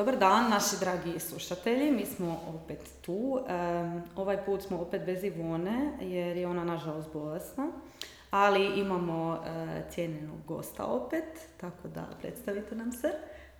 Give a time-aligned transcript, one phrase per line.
[0.00, 3.40] Dobar dan, naši dragi slušatelji, mi smo opet tu.
[4.16, 7.68] ovaj put smo opet bez Ivone, jer je ona nažalost bolesna.
[8.30, 11.24] Ali imamo uh, cijenjenog gosta opet,
[11.56, 13.08] tako da predstavite nam se.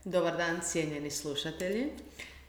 [0.05, 1.93] Dobar dan, cijenjeni slušatelji.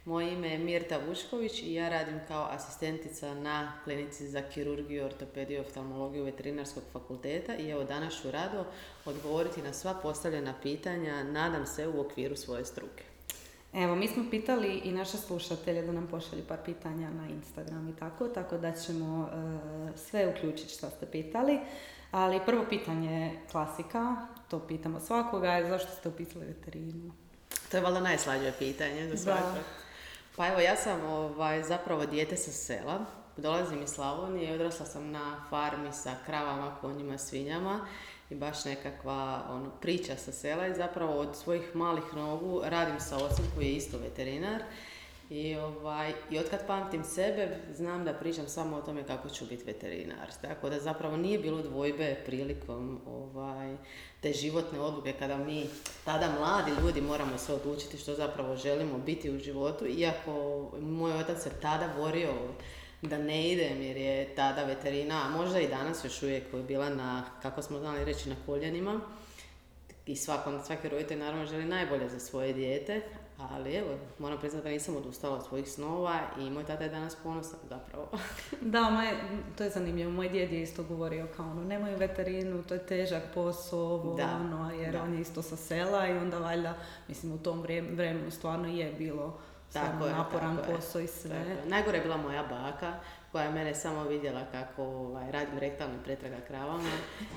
[0.06, 5.62] Moje ime je Mirta Vušković i ja radim kao asistentica na klinici za kirurgiju, ortopediju
[5.62, 8.66] oftalmologiju veterinarskog fakulteta i evo danas ću rado
[9.06, 13.11] odgovoriti na sva postavljena pitanja, nadam se u okviru svoje struke.
[13.74, 17.96] Evo, mi smo pitali i naše slušatelje da nam pošalju par pitanja na Instagram i
[17.96, 21.60] tako, tako da ćemo e, sve uključiti što ste pitali.
[22.12, 24.16] Ali prvo pitanje klasika,
[24.50, 27.12] to pitamo svakoga, je zašto ste upisali veterinu?
[27.72, 29.38] To je valjda najslađe pitanje za
[30.36, 33.06] Pa evo, ja sam ovaj, zapravo dijete sa sela,
[33.38, 37.88] dolazim iz Slavonije i odrasla sam na farmi sa kravama, konjima, svinjama
[38.32, 43.18] i baš nekakva ono, priča sa sela i zapravo od svojih malih nogu radim sa
[43.18, 44.64] ocem koji je isto veterinar
[45.32, 49.64] i, ovaj, I otkad pamtim sebe, znam da pričam samo o tome kako ću biti
[49.64, 50.32] veterinar.
[50.42, 53.76] Tako da zapravo nije bilo dvojbe prilikom ovaj,
[54.22, 55.66] te životne odluke kada mi,
[56.06, 59.86] tada mladi ljudi, moramo se odlučiti što zapravo želimo biti u životu.
[59.88, 60.32] Iako
[60.80, 62.34] moj otac se tada borio
[63.02, 67.24] da ne idem jer je tada veterina, a možda i danas još uvijek bila na,
[67.42, 69.02] kako smo znali reći, na koljenima.
[70.06, 73.02] I svakom, svaki roditelj naravno želi najbolje za svoje dijete,
[73.38, 73.90] ali evo,
[74.20, 78.10] moram priznati da nisam odustala od svojih snova i moj tata je danas ponosan zapravo.
[78.62, 79.08] da, moj,
[79.58, 80.12] to je zanimljivo.
[80.12, 84.40] Moj djed je isto govorio kao ono, nemoj veterinu, to je težak posao, ovo, da,
[84.42, 86.78] ono, jer on je isto sa sela i onda valjda,
[87.08, 89.40] mislim, u tom vremenu stvarno je bilo
[89.74, 91.46] tako naporan posao i sve.
[91.66, 92.94] Najgore je bila moja baka
[93.32, 96.90] koja je mene samo vidjela kako ovaj, radim rektalni pretraga kravama.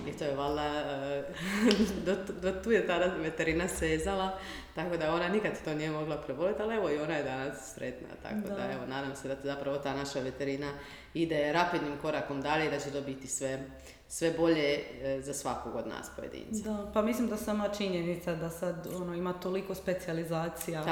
[0.08, 1.24] I to je valjda, eh,
[2.06, 4.38] do, do tu je tada veterina sezala,
[4.74, 8.08] tako da ona nikad to nije mogla preboliti, ali evo i ona je danas sretna,
[8.22, 8.72] tako da, da.
[8.72, 10.72] evo nadam se da zapravo ta naša veterina
[11.14, 13.64] ide rapidnim korakom dalje i da će dobiti sve
[14.08, 16.70] sve bolje e, za svakog od nas pojedinca.
[16.70, 20.84] Da, pa mislim da sama činjenica da sad ono, ima toliko specijalizacija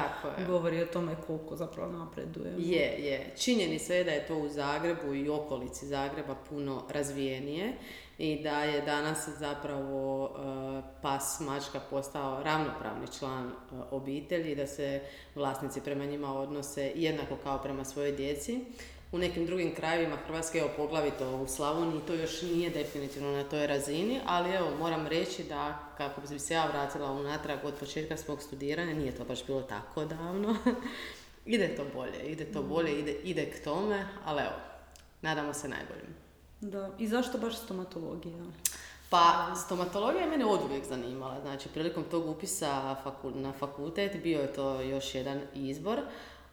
[0.46, 2.54] govori o tome koliko zapravo napreduje.
[2.58, 3.32] Je, je.
[3.36, 7.72] Činjenica je da je to u Zagrebu i okolici Zagreba puno razvijenije
[8.18, 13.52] i da je danas zapravo e, pas mačka postao ravnopravni član e,
[13.90, 15.00] obitelji, da se
[15.34, 18.64] vlasnici prema njima odnose jednako kao prema svojoj djeci
[19.12, 23.66] u nekim drugim krajevima Hrvatske, evo poglavito u Slavoniji, to još nije definitivno na toj
[23.66, 28.42] razini, ali evo moram reći da kako bi se ja vratila unatrag od početka svog
[28.42, 30.56] studiranja, nije to baš bilo tako davno,
[31.46, 34.56] ide to bolje, ide to bolje, ide, ide k tome, ali evo,
[35.22, 36.14] nadamo se najboljim.
[36.60, 38.44] Da, i zašto baš stomatologija?
[39.10, 41.40] Pa, stomatologija je mene oduvijek zanimala.
[41.40, 42.96] Znači, prilikom tog upisa
[43.34, 46.00] na fakultet bio je to još jedan izbor.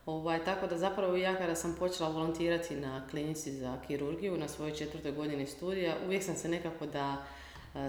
[0.09, 4.75] Ovaj, tako da zapravo ja kada sam počela volontirati na klinici za kirurgiju na svojoj
[4.75, 7.17] četvrtoj godini studija, uvijek sam se nekako da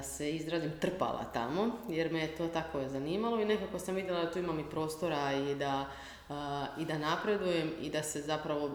[0.02, 4.30] se izrazim trpala tamo, jer me je to tako zanimalo i nekako sam vidjela da
[4.30, 5.86] tu imam i prostora i da,
[6.78, 8.70] i da napredujem i da se zapravo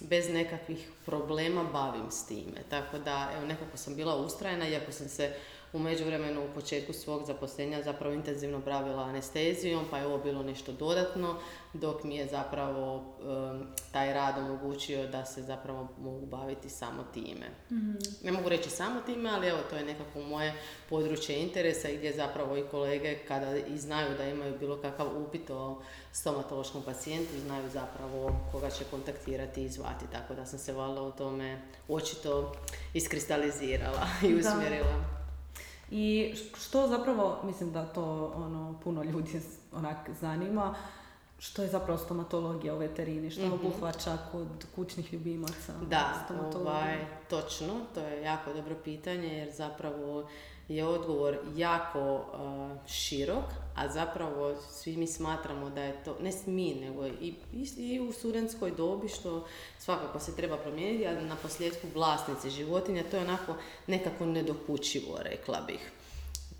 [0.00, 2.62] bez nekakvih problema bavim s time.
[2.68, 5.34] Tako da, evo, nekako sam bila ustrajena, iako sam se
[5.72, 10.72] u međuvremenu u početku svog zaposlenja zapravo intenzivno bavila anestezijom, pa je ovo bilo nešto
[10.72, 11.36] dodatno,
[11.72, 13.04] dok mi je zapravo
[13.92, 17.46] taj rad omogućio da se zapravo mogu baviti samo time.
[17.70, 17.90] mm
[18.24, 20.54] Ne mogu reći samo time, ali evo to je nekako moje
[20.88, 25.82] područje interesa gdje zapravo i kolege kada i znaju da imaju bilo kakav upit o
[26.12, 30.04] stomatološkom pacijentu znaju zapravo koga će kontaktirati i zvati.
[30.12, 32.52] Tako da sam se valjda u tome očito
[32.94, 35.19] iskristalizirala i usmjerila.
[35.90, 39.40] I što zapravo, mislim da to ono, puno ljudi
[39.72, 40.74] onak zanima,
[41.38, 45.72] što je zapravo stomatologija u veterini, što mm obuhvaća kod kućnih ljubimaca?
[45.90, 50.28] Da, ovaj, točno, to je jako dobro pitanje jer zapravo
[50.70, 52.24] je odgovor jako
[52.86, 53.44] širok,
[53.76, 57.34] a zapravo svi mi smatramo da je to, ne mi, nego i,
[57.76, 59.46] i, u studentskoj dobi, što
[59.78, 63.54] svakako se treba promijeniti, a na posljedku vlasnici životinja, to je onako
[63.86, 65.92] nekako nedokućivo, rekla bih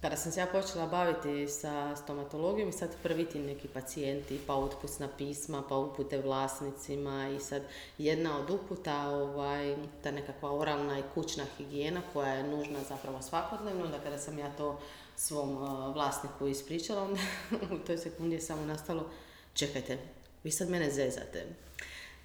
[0.00, 4.54] kada sam se ja počela baviti sa stomatologijom i sad prvi ti neki pacijenti, pa
[4.54, 7.62] utpusna pisma, pa upute vlasnicima i sad
[7.98, 13.86] jedna od uputa, ovaj, ta nekakva oralna i kućna higijena koja je nužna zapravo svakodnevno,
[13.86, 14.80] da kada sam ja to
[15.16, 17.20] svom uh, vlasniku ispričala, onda
[17.74, 19.10] u toj sekundi je samo nastalo,
[19.54, 19.98] čekajte,
[20.44, 21.46] vi sad mene zezate.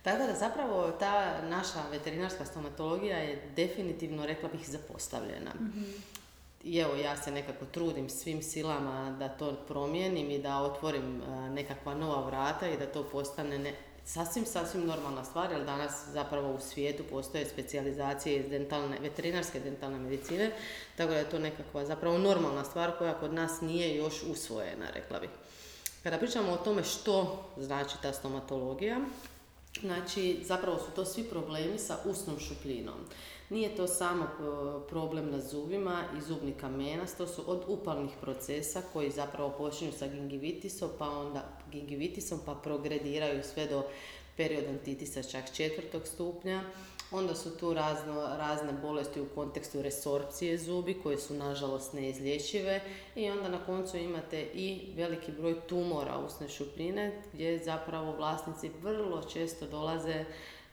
[0.04, 5.52] Tako da zapravo ta naša veterinarska stomatologija je definitivno, rekla bih, zapostavljena.
[5.60, 6.15] mm
[6.66, 11.96] i evo ja se nekako trudim svim silama da to promijenim i da otvorim nekakva
[11.96, 13.74] nova vrata i da to postane ne,
[14.06, 20.00] sasvim, sasvim normalna stvar, jer danas zapravo u svijetu postoje specijalizacije iz dentalne, veterinarske dentalne
[20.00, 20.52] medicine,
[20.98, 25.20] tako da je to nekakva zapravo normalna stvar koja kod nas nije još usvojena, rekla
[25.20, 25.30] bih.
[26.04, 29.00] Kada pričamo o tome što znači ta stomatologija,
[29.82, 33.00] znači zapravo su to svi problemi sa usnom šupljinom.
[33.50, 34.28] Nije to samo e,
[34.90, 40.08] problem na zubima i zubni kamenas, to su od upalnih procesa koji zapravo počinju sa
[40.08, 43.84] gingivitisom, pa onda gingivitisom pa progrediraju sve do
[44.38, 46.62] periodontitisa čak četvrtog stupnja.
[47.12, 52.82] Onda su tu razno, razne bolesti u kontekstu resorpcije zubi koje su nažalost neizlječive
[53.16, 59.22] i onda na koncu imate i veliki broj tumora usne šupljine gdje zapravo vlasnici vrlo
[59.24, 60.26] često dolaze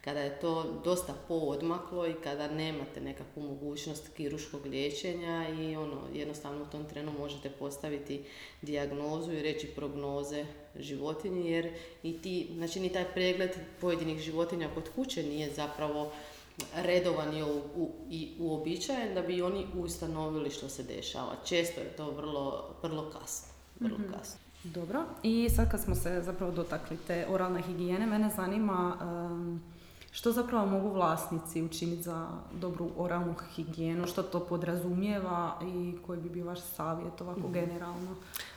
[0.04, 6.62] kada je to dosta poodmaklo i kada nemate nekakvu mogućnost kiruškog liječenja i ono, jednostavno
[6.62, 8.24] u tom trenu možete postaviti
[8.62, 10.46] dijagnozu i reći prognoze
[10.76, 13.50] životinji jer i ti, znači ni taj pregled
[13.80, 16.12] pojedinih životinja kod kuće nije zapravo
[16.76, 21.36] redovan i, u, i uobičajen da bi oni ustanovili što se dešava.
[21.44, 23.48] Često je to vrlo, vrlo kasno.
[23.80, 24.12] Vrlo mhm.
[24.12, 24.38] kasno.
[24.64, 28.96] Dobro, i sad kad smo se zapravo dotakli te oralne higijene, mene zanima
[30.12, 36.28] što zapravo mogu vlasnici učiniti za dobru oralnu higijenu, što to podrazumijeva i koji bi
[36.28, 37.52] bio vaš savjet ovako mhm.
[37.52, 38.16] generalno?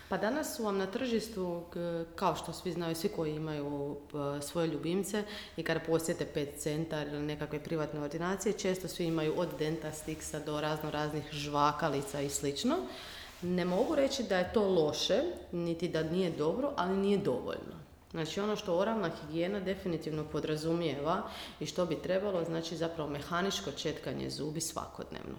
[0.09, 1.63] Pa danas su vam na tržištu,
[2.15, 3.97] kao što svi znaju, svi koji imaju
[4.41, 5.23] svoje ljubimce
[5.57, 10.61] i kada posjete pet centar ili nekakve privatne ordinacije, često svi imaju od dentastiksa do
[10.61, 12.75] razno raznih žvakalica i slično.
[13.41, 17.84] Ne mogu reći da je to loše, niti da nije dobro, ali nije dovoljno.
[18.15, 21.23] Znači ono što oralna higijena definitivno podrazumijeva
[21.59, 25.35] i što bi trebalo, znači zapravo mehaničko četkanje zubi svakodnevno.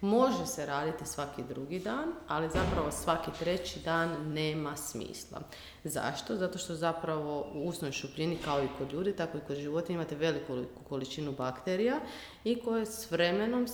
[0.00, 5.40] Može se raditi svaki drugi dan, ali zapravo svaki treći dan nema smisla.
[5.84, 6.36] Zašto?
[6.36, 10.16] Zato što zapravo u usnoj šupljini kao i kod ljudi, tako i kod životinja imate
[10.16, 12.00] veliku količinu bakterija
[12.44, 13.66] i koje s vremenom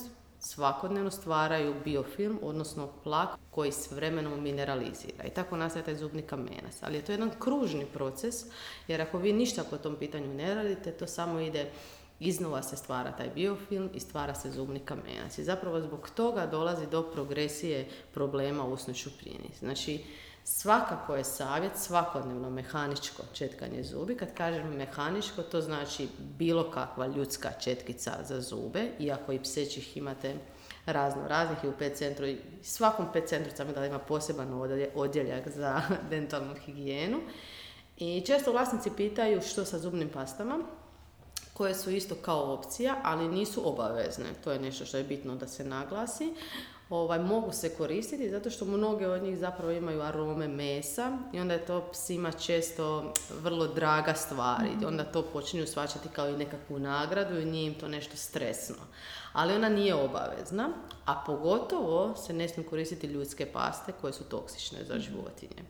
[0.45, 5.25] svakodnevno stvaraju biofilm, odnosno plak koji s vremenom mineralizira.
[5.25, 6.83] I tako nastaje taj zubni kamenac.
[6.83, 8.35] Ali je to jedan kružni proces,
[8.89, 11.71] jer ako vi ništa po tom pitanju ne radite, to samo ide
[12.21, 15.39] iznova se stvara taj biofilm i stvara se zubni kamenac.
[15.39, 19.51] I zapravo zbog toga dolazi do progresije problema u usnoj šupljini.
[19.59, 20.05] Znači,
[20.47, 24.17] Svakako je savjet svakodnevno mehaničko četkanje zubi.
[24.17, 30.35] Kad kažem mehaničko, to znači bilo kakva ljudska četkica za zube, iako i psećih imate
[30.87, 32.27] razno raznih i u pet centru.
[32.63, 35.81] Svakom pet centru samo da ima poseban odjeljak za
[36.11, 37.21] dentalnu higijenu.
[37.97, 40.59] I često vlasnici pitaju što sa zubnim pastama,
[41.53, 44.27] koje su isto kao opcija, ali nisu obavezne.
[44.45, 46.35] To je nešto što je bitno da se naglasi
[46.95, 51.55] ovaj, mogu se koristiti zato što mnoge od njih zapravo imaju arome mesa i onda
[51.55, 53.13] je to psima često
[53.43, 54.87] vrlo draga stvar i mhm.
[54.87, 58.77] onda to počinju svačati kao i nekakvu nagradu i nije im to nešto stresno.
[59.33, 60.69] Ali ona nije obavezna,
[61.05, 65.03] a pogotovo se ne smiju koristiti ljudske paste koje su toksične za mhm.
[65.03, 65.63] životinje.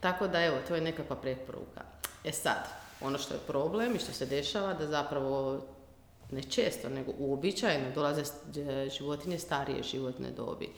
[0.00, 1.80] Tako da evo, to je nekakva preporuka.
[2.24, 2.68] E sad,
[3.00, 5.60] ono što je problem i što se dešava da zapravo
[6.32, 8.22] ne često, nego uobičajeno dolaze
[8.98, 10.68] životinje starije životne dobi.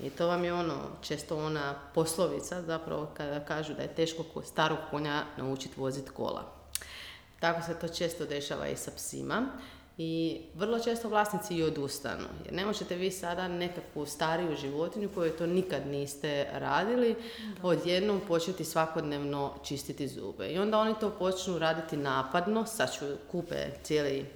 [0.00, 4.78] I to vam je ono, često ona poslovica zapravo kada kažu da je teško starog
[4.90, 6.52] konja naučiti voziti kola.
[7.40, 9.46] Tako se to često dešava i sa psima.
[10.02, 12.24] I vrlo često vlasnici i odustanu.
[12.44, 17.16] Jer ne možete vi sada nekakvu stariju životinju koju to nikad niste radili,
[17.62, 20.48] odjednom početi svakodnevno čistiti zube.
[20.48, 24.26] I onda oni to počnu raditi napadno, sad ću kupe cijeli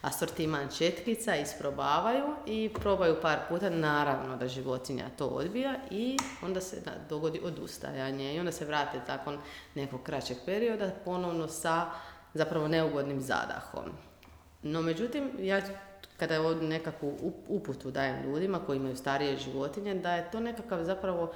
[0.00, 6.82] asortiman četkica, isprobavaju i probaju par puta, naravno da životinja to odbija i onda se
[7.08, 9.38] dogodi odustajanje i onda se vrate nakon
[9.74, 11.90] nekog kraćeg perioda ponovno sa
[12.34, 14.09] zapravo neugodnim zadahom.
[14.62, 15.60] No međutim, ja
[16.16, 21.32] kada od nekakvu uputu dajem ljudima koji imaju starije životinje, da je to nekakav zapravo,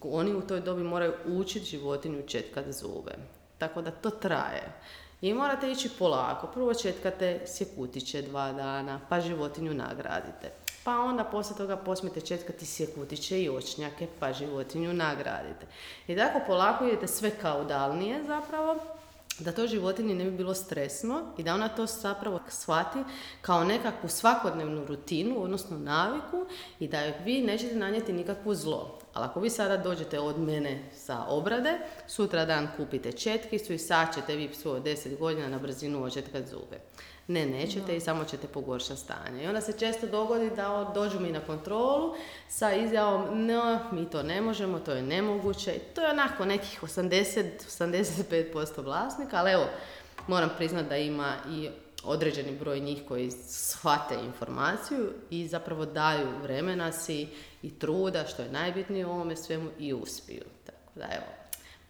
[0.00, 3.12] oni u toj dobi moraju učiti životinju četkat zube.
[3.58, 4.72] Tako da to traje.
[5.20, 6.46] I morate ići polako.
[6.46, 10.50] Prvo četkate sjekutiće dva dana, pa životinju nagradite.
[10.84, 15.66] Pa onda poslije toga posmijete četkati sjekutiće i očnjake, pa životinju nagradite.
[16.06, 18.76] I tako polako idete sve kaudalnije zapravo,
[19.40, 22.98] da to životinji ne bi bilo stresno i da ona to zapravo shvati
[23.40, 26.46] kao nekakvu svakodnevnu rutinu, odnosno naviku
[26.80, 28.98] i da vi nećete nanijeti nikakvu zlo.
[29.12, 34.14] Ali ako vi sada dođete od mene sa obrade, sutra dan kupite četkicu i sad
[34.14, 36.80] ćete vi svoje 10 godina na brzinu očetkat zube.
[37.30, 39.44] Ne, nećete i samo ćete pogoršati stanje.
[39.44, 42.14] I onda se često dogodi da dođu mi na kontrolu
[42.48, 45.78] sa izjavom no, mi to ne možemo, to je nemoguće.
[45.94, 49.64] To je onako nekih 80-85% vlasnika, ali evo,
[50.26, 51.68] moram priznati da ima i
[52.04, 57.28] određeni broj njih koji shvate informaciju i zapravo daju vremena si
[57.62, 60.44] i truda, što je najbitnije u ovome svemu, i uspiju.
[60.66, 61.26] Tako da evo,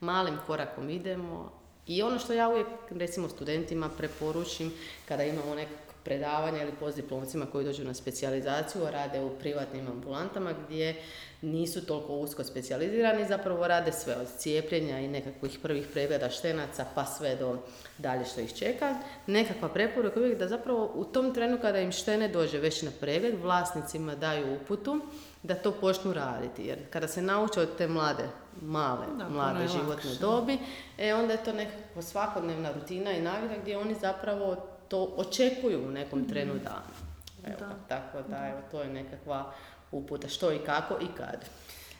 [0.00, 1.59] malim korakom idemo,
[1.90, 4.72] i ono što ja uvijek, recimo, studentima preporučim
[5.08, 5.70] kada imamo neka
[6.04, 11.02] predavanja ili postdiplomcima koji dođu na specijalizaciju, rade u privatnim ambulantama gdje
[11.42, 17.04] nisu toliko usko specijalizirani, zapravo rade sve od cijepljenja i nekakvih prvih pregleda štenaca pa
[17.04, 17.58] sve do
[17.98, 18.94] dalje što ih čeka.
[19.26, 23.34] Nekakva preporuka uvijek da zapravo u tom trenu kada im štene dođe već na pregled,
[23.42, 25.00] vlasnicima daju uputu
[25.42, 26.62] da to počnu raditi.
[26.62, 28.28] Jer kada se nauče od te mlade,
[28.62, 30.58] male, mlade životne dobi,
[30.98, 34.56] e, onda je to nekakva svakodnevna rutina i navika gdje oni zapravo
[34.88, 36.64] to očekuju u nekom trenu mhm.
[36.64, 37.10] dana.
[37.46, 37.70] Evo, da.
[37.88, 39.52] Tako da, evo, to je nekakva
[39.92, 41.44] uputa što i kako i kad.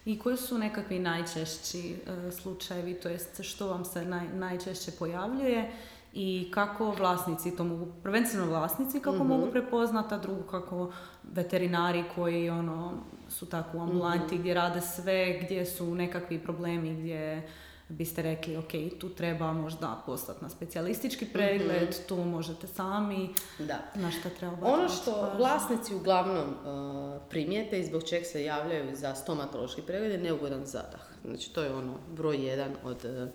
[0.05, 5.71] I koji su nekakvi najčešći e, slučajevi, to jest što vam se naj, najčešće pojavljuje
[6.13, 10.93] i kako vlasnici to mogu, prvenstveno vlasnici kako mm mogu prepoznati, a drugo kako
[11.23, 12.93] veterinari koji ono
[13.31, 14.39] su tako u ambulanti mhm.
[14.39, 17.49] gdje rade sve, gdje su nekakvi problemi, gdje
[17.91, 22.09] biste rekli, ok, tu treba možda poslati na specijalistički pregled, mhm.
[22.09, 23.79] tu možete sami, da.
[23.95, 29.15] na šta treba Ono što vlasnici uglavnom uh, primijete i zbog čeg se javljaju za
[29.15, 31.01] stomatološki pregled je neugodan zadah.
[31.25, 33.29] Znači to je ono broj jedan od uh,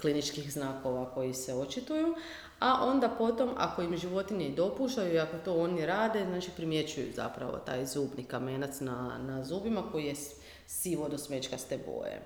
[0.00, 2.14] kliničkih znakova koji se očituju,
[2.58, 7.12] a onda potom ako im životinje i dopuštaju i ako to oni rade, znači primjećuju
[7.14, 10.14] zapravo taj zubni kamenac na, na zubima koji je
[10.66, 12.22] sivo do smečkaste boje.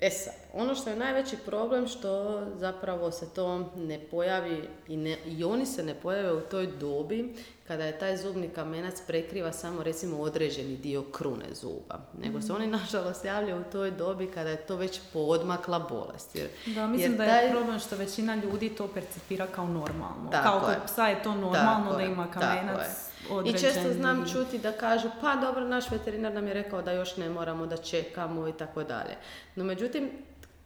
[0.00, 5.16] E sad, ono što je najveći problem što zapravo se to ne pojavi i, ne,
[5.26, 7.34] i oni se ne pojave u toj dobi
[7.66, 12.00] kada je taj zubni kamenac prekriva samo recimo određeni dio krune zuba.
[12.22, 12.62] Nego se mhm.
[12.62, 16.36] oni nažalost javljaju u toj dobi kada je to već podmakla bolest.
[16.36, 20.30] Jer, da, mislim da je problem što većina ljudi to percipira kao normalno.
[20.30, 23.09] kao kod psa je to normalno da ima kamenac.
[23.44, 27.16] I često znam čuti da kažu pa dobro naš veterinar nam je rekao da još
[27.16, 29.16] ne moramo da čekamo i tako dalje.
[29.56, 30.10] No međutim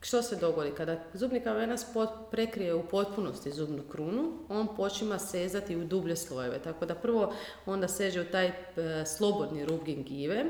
[0.05, 0.71] što se dogodi?
[0.77, 1.85] Kada zubni kamenac
[2.31, 6.59] prekrije u potpunosti zubnu krunu, on počima sezati u dublje slojeve.
[6.59, 7.33] Tako da prvo
[7.67, 8.53] onda seže u taj e,
[9.07, 10.45] slobodni rub gingive,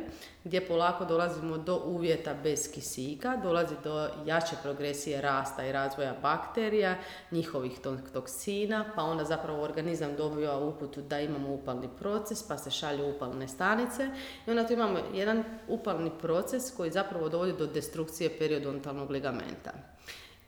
[0.44, 6.96] gdje polako dolazimo do uvjeta bez kisika, dolazi do jače progresije rasta i razvoja bakterija,
[7.30, 7.72] njihovih
[8.12, 13.48] toksina, pa onda zapravo organizam dobiva uputu da imamo upalni proces, pa se šalju upalne
[13.48, 14.10] stanice
[14.46, 19.72] i onda tu imamo jedan upalni proces koji zapravo dovodi do destrukcije periodontalnog ligamenta.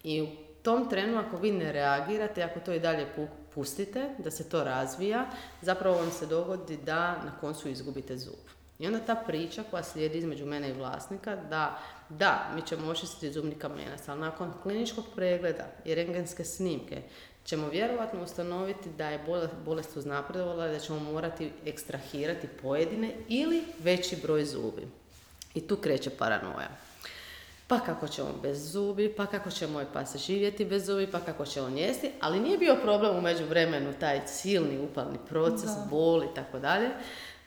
[0.05, 0.27] I u
[0.63, 3.07] tom trenu ako vi ne reagirate, ako to i dalje
[3.55, 5.27] pustite, da se to razvija,
[5.63, 8.56] zapravo vam se dogodi da na koncu izgubite zub.
[8.79, 11.79] I onda ta priča koja slijedi između mene i vlasnika da
[12.09, 17.03] da, mi ćemo očistiti zubni kamenac, ali nakon kliničkog pregleda i rengenske snimke
[17.45, 19.25] ćemo vjerojatno ustanoviti da je
[19.65, 24.89] bolest uznapredovala i da ćemo morati ekstrahirati pojedine ili veći broj zubi.
[25.55, 26.69] I tu kreće paranoja.
[27.69, 31.47] Pa kako ćemo bez zubi, pa kako će moj pas živjeti bez zubi, pa kako
[31.47, 36.35] će on jesti, ali nije bio problem u međuvremenu taj silni upalni proces, bol i
[36.35, 36.89] tako dalje.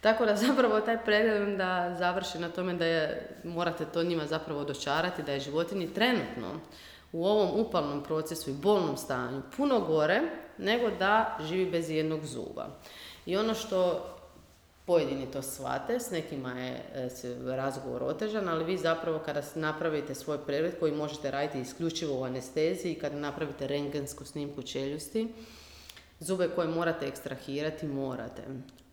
[0.01, 4.63] Tako da zapravo taj pregled da završi na tome da je, morate to njima zapravo
[4.63, 6.59] dočarati, da je životinji trenutno
[7.11, 10.21] u ovom upalnom procesu i bolnom stanju puno gore
[10.57, 12.67] nego da živi bez jednog zuba.
[13.25, 14.05] I ono što
[14.85, 17.09] pojedini to shvate, s nekima je e,
[17.55, 22.95] razgovor otežan, ali vi zapravo kada napravite svoj pregled koji možete raditi isključivo u anesteziji,
[22.95, 25.27] kada napravite rengensku snimku čeljusti,
[26.19, 28.41] zube koje morate ekstrahirati, morate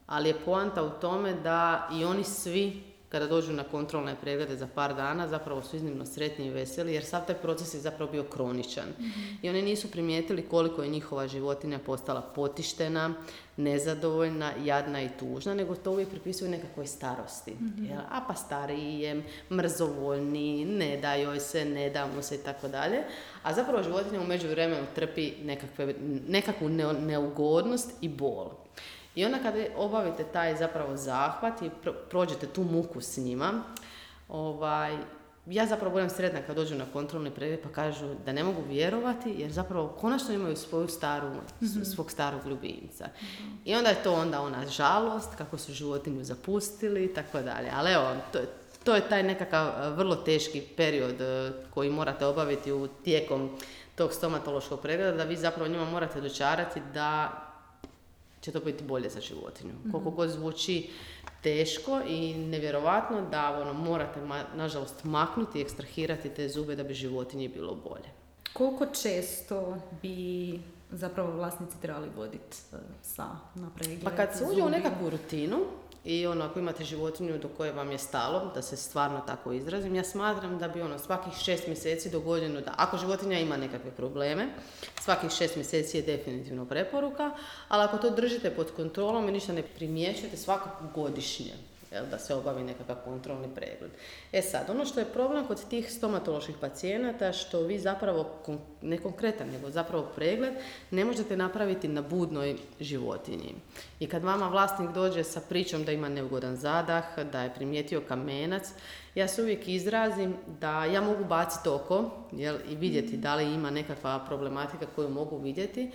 [0.06, 4.68] ali je poanta u tome da i oni svi kada dođu na kontrolne preglede za
[4.74, 8.24] par dana zapravo su iznimno sretni i veseli jer sav taj proces je zapravo bio
[8.24, 8.88] kroničan.
[9.00, 9.20] Mhm.
[9.42, 13.14] I oni nisu primijetili koliko je njihova životinja postala potištena,
[13.56, 17.50] nezadovoljna, jadna i tužna, nego to uvijek pripisuju nekakvoj starosti.
[17.50, 22.38] mm A pa stariji je, mrzovoljni, ne da joj se, ne da mu se i
[22.38, 22.98] tako dalje.
[23.42, 25.94] A zapravo životinja u međuvremenu trpi nekakve,
[26.28, 26.68] nekakvu
[27.00, 28.65] neugodnost i bol.
[29.16, 31.70] I onda kada obavite taj zapravo zahvat i
[32.10, 33.62] prođete tu muku s njima,
[34.28, 34.96] ovaj,
[35.46, 39.34] ja zapravo budem sretna kad dođu na kontrolni pregled pa kažu da ne mogu vjerovati
[39.38, 41.28] jer zapravo konačno imaju svoju staru,
[41.62, 41.82] mhm.
[41.82, 43.08] svog starog ljubimca.
[43.64, 47.70] I onda je to onda ona žalost, kako su životinju zapustili i tako dalje.
[47.74, 48.38] Ali evo, to,
[48.84, 51.16] to je taj nekakav vrlo teški period
[51.74, 53.58] koji morate obaviti u tijekom
[53.94, 57.42] tog stomatološkog pregleda, da vi zapravo njima morate dočarati da
[58.40, 59.72] će to biti bolje za životinju.
[59.72, 60.90] mm Koliko god zvuči
[61.42, 64.20] teško i nevjerovatno da ono, morate,
[64.54, 68.08] nažalost, maknuti i ekstrahirati te zube da bi životinji bilo bolje.
[68.52, 74.04] Koliko često bi zapravo vlasnici trebali voditi e, sa na pregled?
[74.04, 75.56] Pa kad se uđe u nekakvu rutinu,
[76.06, 79.94] i ono, ako imate životinju do koje vam je stalo, da se stvarno tako izrazim,
[79.94, 83.90] ja smatram da bi ono svakih šest mjeseci do godinu, da ako životinja ima nekakve
[83.90, 84.48] probleme,
[85.00, 87.30] svakih šest mjeseci je definitivno preporuka,
[87.68, 91.52] ali ako to držite pod kontrolom i ništa ne primjećujete svakako godišnje
[91.96, 93.90] jel, da se obavi nekakav kontrolni pregled.
[94.32, 98.30] E sad, ono što je problem kod tih stomatoloških pacijenata, što vi zapravo,
[98.82, 100.54] ne konkretan, nego zapravo pregled,
[100.90, 103.54] ne možete napraviti na budnoj životinji.
[104.00, 108.72] I kad vama vlasnik dođe sa pričom da ima neugodan zadah, da je primijetio kamenac,
[109.14, 113.70] ja se uvijek izrazim da ja mogu baciti oko jel, i vidjeti da li ima
[113.70, 115.90] nekakva problematika koju mogu vidjeti,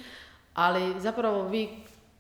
[0.54, 1.70] ali zapravo vi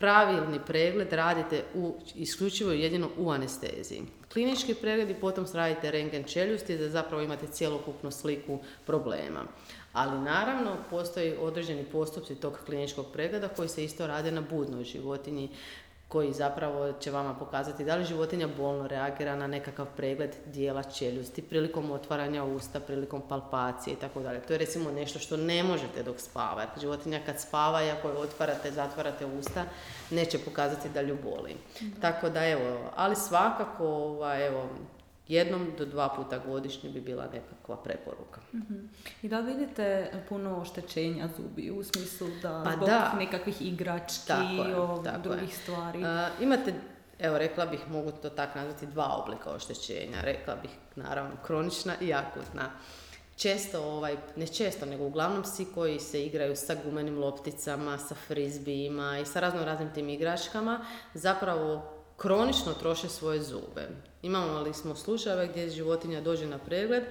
[0.01, 4.01] pravilni pregled radite u, isključivo jedino u anesteziji.
[4.34, 9.43] Klinički pregled i potom radite rengen čeljusti da zapravo imate cjelokupnu sliku problema.
[9.93, 15.50] Ali naravno postoji određeni postupci tog kliničkog pregleda koji se isto rade na budnoj životinji
[16.12, 21.41] koji zapravo će vama pokazati da li životinja bolno reagira na nekakav pregled dijela čeljusti
[21.41, 24.41] prilikom otvaranja usta, prilikom palpacije i tako dalje.
[24.41, 26.65] To je recimo nešto što ne možete dok spava.
[26.82, 29.63] Životinja kad spava i ako je otvarate, zatvarate usta,
[30.10, 31.56] neće pokazati da lju boli.
[32.01, 34.70] Tako da evo, ali svakako ovaj, evo,
[35.34, 38.42] jednom do dva puta godišnje bi bila nekakva preporuka.
[38.54, 38.76] Mhm.
[39.22, 43.14] I da vidite puno oštećenja zubi u smislu da pa zbog da.
[43.20, 46.00] nekakvih igrački, tako drugih stvari.
[46.40, 46.74] imate
[47.22, 50.22] Evo, rekla bih, mogu to tako nazvati, dva oblika oštećenja.
[50.22, 52.70] Rekla bih, naravno, kronična i akutna.
[53.36, 59.20] Često, ovaj, ne često, nego uglavnom svi koji se igraju sa gumenim lopticama, sa frizbijima
[59.20, 61.91] i sa razno raznim tim igračkama, zapravo
[62.22, 63.88] kronično troše svoje zube.
[64.22, 67.04] Imamo li smo slučajeve gdje životinja dođe na pregled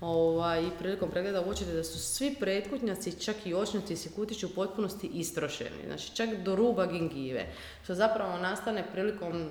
[0.00, 4.54] ovaj, i prilikom pregleda uočite da su svi pretkutnjaci, čak i očnici i sekutići u
[4.54, 5.86] potpunosti istrošeni.
[5.86, 7.46] Znači čak do ruba gingive.
[7.84, 9.48] Što zapravo nastane prilikom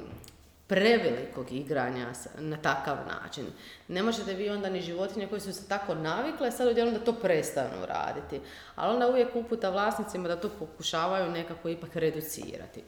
[0.68, 2.08] prevelikog igranja
[2.40, 3.46] na takav način.
[3.88, 7.14] Ne možete vi onda ni životinje koje su se tako navikle sad odjednom da to
[7.14, 8.40] prestanu raditi.
[8.76, 12.84] Ali onda uvijek uputa vlasnicima da to pokušavaju nekako ipak reducirati.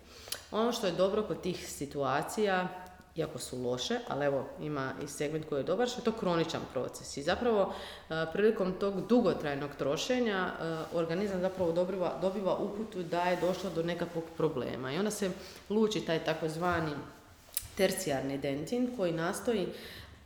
[0.51, 2.67] Ono što je dobro kod tih situacija,
[3.15, 6.61] iako su loše, ali evo ima i segment koji je dobar, što je to kroničan
[6.73, 7.17] proces.
[7.17, 7.73] I zapravo
[8.09, 13.83] e, prilikom tog dugotrajnog trošenja e, organizam zapravo dobiva, dobiva uputu da je došlo do
[13.83, 14.91] nekakvog problema.
[14.91, 15.31] I onda se
[15.69, 16.91] luči taj takozvani
[17.77, 19.67] tercijarni dentin koji nastoji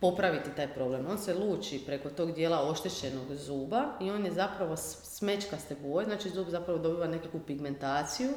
[0.02, 1.06] popraviti taj problem.
[1.10, 6.30] On se luči preko tog dijela oštećenog zuba i on je zapravo smečkaste boje, znači
[6.30, 8.30] zub zapravo dobiva nekakvu pigmentaciju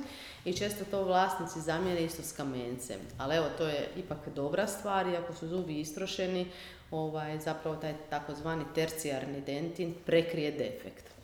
[0.46, 3.00] i često to vlasnici zamjere isto s kamencem.
[3.18, 6.48] Ali evo, to je ipak dobra stvar i ako su zubi istrošeni,
[6.92, 11.15] ovaj, zapravo taj takozvani tercijarni dentin prekrije defekt.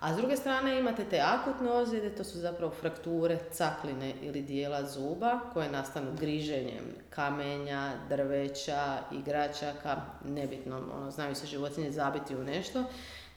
[0.00, 4.86] A s druge strane imate te akutne ozljede, to su zapravo frakture, cakline ili dijela
[4.86, 12.84] zuba koje nastanu griženjem kamenja, drveća, igračaka, nebitno, ono, znaju se životinje zabiti u nešto,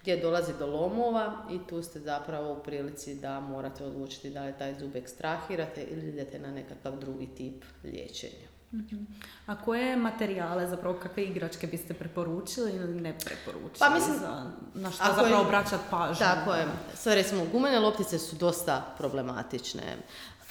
[0.02, 4.58] gdje dolazi do lomova i tu ste zapravo u prilici da morate odlučiti da li
[4.58, 8.53] taj zub ekstrahirate ili idete na nekakav drugi tip liječenja.
[8.74, 9.04] Mhm.
[9.46, 13.80] A koje materijale, zapravo kakve igračke biste preporučili ili ne preporučili?
[13.80, 16.16] Pa mislim, za, na što zapravo obraćati pažnju?
[16.20, 16.66] Tako je.
[16.96, 19.98] Sve recimo, gumene loptice su dosta problematične.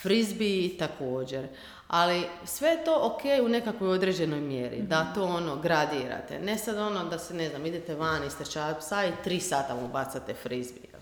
[0.03, 1.49] Frisbee također.
[1.89, 5.15] Ali sve je to ok u nekakvoj određenoj mjeri, da mhm.
[5.15, 6.41] to ono gradirate.
[6.41, 9.89] Ne sad ono da se, ne znam, idete van, istrčavate psa i tri sata mu
[9.89, 10.93] bacate frisbee.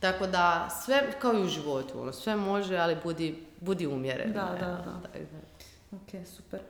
[0.00, 4.32] Tako da sve kao i u životu, ono, sve može, ali budi, budi umjeren.
[4.32, 5.18] Da, da, da.
[5.96, 6.60] Ok, super.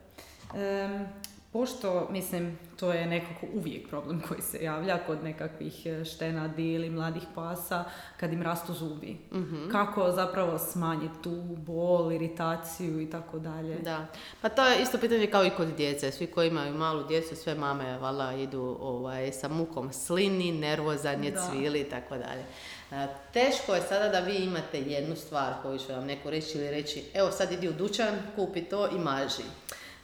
[0.54, 1.06] Um,
[1.52, 6.90] pošto, mislim, to je nekako uvijek problem koji se javlja kod nekakvih e, štenadi ili
[6.90, 7.84] mladih pasa
[8.16, 9.16] kad im rastu zubi.
[9.32, 13.78] mm Kako zapravo smanjiti tu bol, iritaciju i tako dalje.
[13.78, 14.06] Da,
[14.42, 16.12] pa to je isto pitanje kao i kod djece.
[16.12, 21.80] Svi koji imaju malu djecu, sve mame vala idu ovaj, sa mukom slini, nervozanje, cvili
[21.80, 22.44] i tako dalje.
[23.32, 27.04] Teško je sada da vi imate jednu stvar koju će vam neko reći ili reći
[27.14, 29.42] evo sad idi u dućan, kupi to i maži.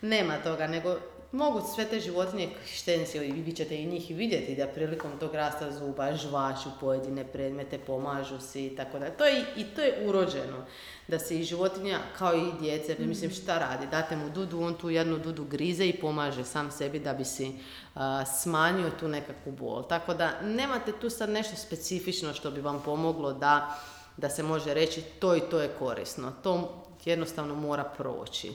[0.01, 0.97] Nema toga, nego
[1.33, 6.16] mogu sve te životinje štenci, vi ćete i njih vidjeti da prilikom tog rasta zuba
[6.16, 9.11] žvaču pojedine predmete, pomažu si i tako da.
[9.11, 10.64] To je, I to je urođeno
[11.09, 14.75] da se i životinja kao i djece, mm mislim šta radi, date mu dudu, on
[14.75, 17.53] tu jednu dudu grize i pomaže sam sebi da bi si
[18.42, 19.83] smanjio tu nekakvu bol.
[19.83, 23.79] Tako da nemate tu sad nešto specifično što bi vam pomoglo da,
[24.16, 26.33] da se može reći to i to je korisno.
[26.42, 28.53] To jednostavno mora proći.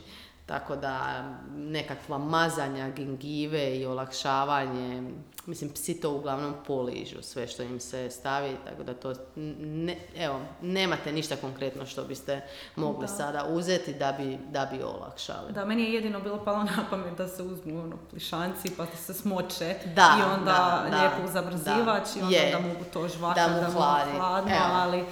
[0.48, 1.24] Tako da
[1.56, 5.12] nekakva mazanja, gingive i olakšavanje,
[5.46, 10.40] mislim psi to uglavnom poližu sve što im se stavi, tako da to, ne, evo,
[10.62, 12.42] nemate ništa konkretno što biste
[12.76, 15.54] mogli sada uzeti da bi, da bi olakšali.
[15.54, 18.98] Da, meni je jedino bilo palo na pamet da se uzmu ono, plišanci pa da
[18.98, 23.68] se smoče da, i onda da, lijepo zamrzivač i onda da mogu to žvakati, da
[23.68, 25.06] mu hladno, ali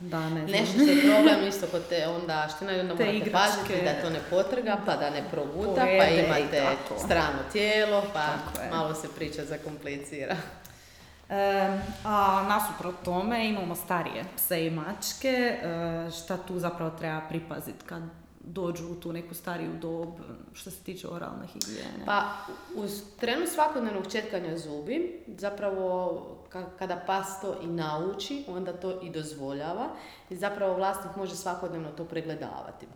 [0.00, 4.02] da, ne Nešto što je problem isto kod te onda što onda morate paziti da
[4.02, 6.62] to ne potrga, pa da ne proguta, pa imate
[7.04, 8.26] strano tijelo, pa
[8.76, 10.36] malo se priča zakomplicira.
[11.28, 17.84] E, a nasuprot tome imamo starije pse i mačke, e, šta tu zapravo treba pripaziti
[17.86, 18.02] kad
[18.46, 20.08] dođu u tu neku stariju dob
[20.52, 22.04] što se tiče oralne higijene?
[22.06, 22.22] Pa,
[22.74, 26.22] uz trenu svakodnevnog četkanja zubi, zapravo
[26.78, 29.88] kada pas to i nauči, onda to i dozvoljava
[30.30, 32.86] i zapravo vlasnik može svakodnevno to pregledavati.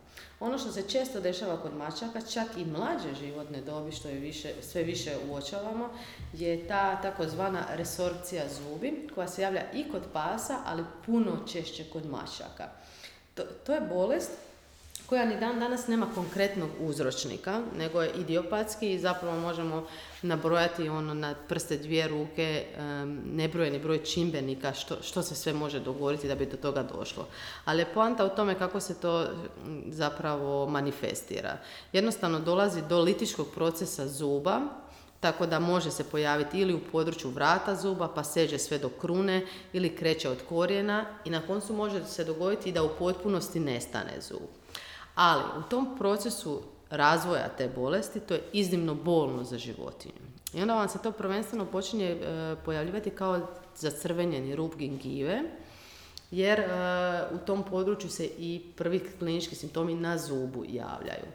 [0.40, 4.52] Ono što se često dešava kod mačaka, čak i mlađe životne dobi, što je više,
[4.62, 5.88] sve više uočavamo,
[6.32, 12.06] je ta takozvana resorpcija zubi, koja se javlja i kod pasa, ali puno češće kod
[12.06, 12.68] mačaka.
[13.34, 14.30] To, to je bolest
[15.10, 19.86] koja ni dan danas nema konkretnog uzročnika, nego je idiopatski i zapravo možemo
[20.22, 22.66] nabrojati ono na prste dvije ruke
[23.24, 27.26] nebrojeni broj čimbenika što, što se sve može dogoditi da bi do toga došlo.
[27.64, 29.26] Ali je poanta u tome kako se to
[29.86, 31.58] zapravo manifestira.
[31.92, 34.60] Jednostavno dolazi do litičkog procesa zuba,
[35.20, 39.46] tako da može se pojaviti ili u području vrata zuba pa seže sve do krune
[39.72, 44.59] ili kreće od korijena i na koncu može se dogoditi da u potpunosti nestane zub.
[45.14, 50.30] Ali u tom procesu razvoja te bolesti to je iznimno bolno za životinju.
[50.54, 53.40] I onda vam se to prvenstveno počinje e, pojavljivati kao
[53.76, 55.42] zacrvenjeni rub gingive,
[56.30, 56.66] jer e,
[57.34, 61.26] u tom području se i prvi klinički simptomi na zubu javljaju.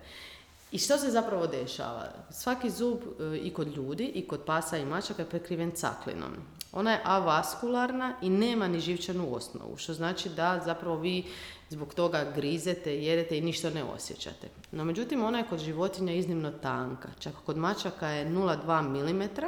[0.71, 2.07] I što se zapravo dešava?
[2.31, 6.31] Svaki zub e, i kod ljudi i kod pasa i mačaka je prekriven caklinom.
[6.71, 11.23] Ona je avaskularna i nema ni živčanu osnovu, što znači da zapravo vi
[11.69, 14.47] zbog toga grizete, jedete i ništa ne osjećate.
[14.71, 17.09] No međutim, ona je kod životinja iznimno tanka.
[17.19, 19.45] Čak kod mačaka je 0,2 mm,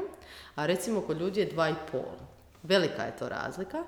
[0.56, 2.02] a recimo kod ljudi je 2,5.
[2.64, 3.84] Velika je to razlika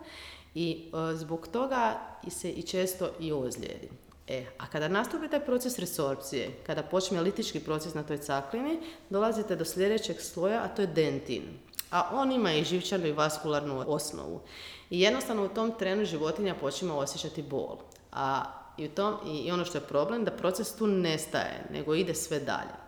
[0.56, 3.89] i e, zbog toga se i često i ozlijedi.
[4.28, 9.56] E, a kada nastupi taj proces resorpcije, kada počne litički proces na toj caklini, dolazite
[9.56, 11.44] do sljedećeg sloja, a to je dentin.
[11.92, 14.42] A on ima i živčanu i vaskularnu osnovu.
[14.89, 17.78] I jednostavno u tom trenu životinja počima osjećati bol.
[18.12, 18.43] A
[18.78, 22.39] i, u tom, i ono što je problem, da proces tu nestaje, nego ide sve
[22.39, 22.80] dalje.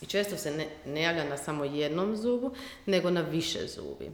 [0.00, 2.50] I često se ne, ne javlja na samo jednom zubu,
[2.86, 4.10] nego na više zubi.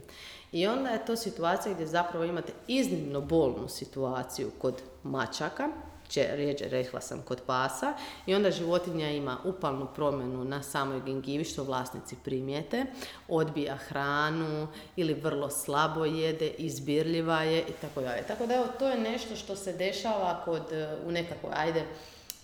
[0.51, 5.69] I onda je to situacija gdje zapravo imate iznimno bolnu situaciju kod mačaka,
[6.15, 7.93] rijeđe rekla sam kod pasa
[8.25, 12.85] i onda životinja ima upalnu promjenu na samoj gingivi što vlasnici primijete,
[13.27, 18.23] odbija hranu ili vrlo slabo jede, izbirljiva je i tako dalje.
[18.27, 20.63] Tako da evo, to je nešto što se dešava kod,
[21.05, 21.83] u nekakvoj, ajde,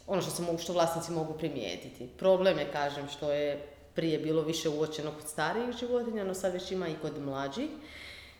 [0.08, 2.10] ono što, se mogu, što vlasnici mogu primijetiti.
[2.18, 6.72] Problem je, kažem, što je prije bilo više uočeno kod starijih životinja, no sad već
[6.72, 7.70] ima i kod mlađih.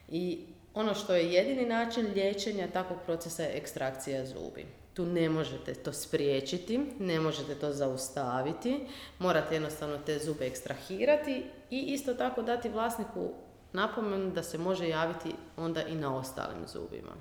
[0.10, 0.40] I
[0.74, 4.66] ono što je jedini način liječenja takvog procesa je ekstrakcija zubi.
[4.94, 8.88] Tu ne možete to spriječiti, ne možete to zaustaviti,
[9.20, 13.30] morate jednostavno te zube ekstrahirati i isto tako dati vlasniku
[13.74, 17.12] napomenu da se može javiti onda i na ostalim zubima.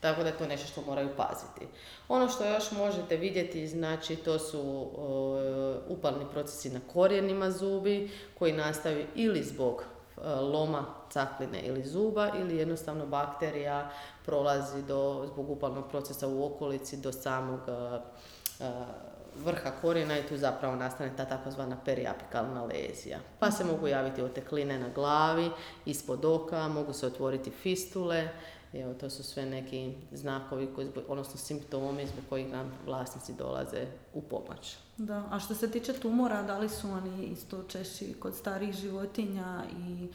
[0.00, 1.66] Tako da je to nešto što moraju paziti.
[2.08, 4.90] Ono što još možete vidjeti, znači to su
[5.88, 9.84] upalni procesi na korijenima zubi koji nastaju ili zbog
[10.24, 13.90] loma cakline ili zuba ili jednostavno bakterija
[14.26, 17.60] prolazi do, zbog upalnog procesa u okolici do samog
[19.44, 23.18] vrha korijena i tu zapravo nastane ta takozvana periapikalna lezija.
[23.38, 25.50] Pa se mogu javiti otekline na glavi,
[25.86, 28.28] ispod oka, mogu se otvoriti fistule,
[28.72, 34.22] Evo, to su sve neki znakovi, koji, odnosno simptomi zbog kojih nam vlasnici dolaze u
[34.22, 34.76] pomoć.
[34.96, 39.64] Da, a što se tiče tumora, da li su oni isto češći kod starih životinja
[39.78, 40.08] i